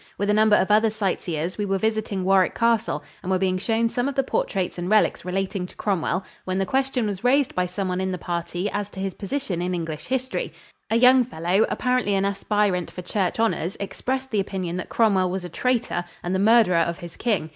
[0.17, 3.87] With a number of other sightseers, we were visiting Warwick Castle and were being shown
[3.87, 7.67] some of the portraits and relics relating to Cromwell, when the question was raised by
[7.67, 10.53] someone in the party as to his position in English history.
[10.89, 15.45] A young fellow, apparently an aspirant for church honors, expressed the opinion that Cromwell was
[15.45, 17.49] a traitor and the murderer of his king.